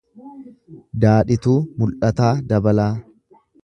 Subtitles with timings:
[1.03, 2.93] Daadhituu Mul’ataa Dabalaa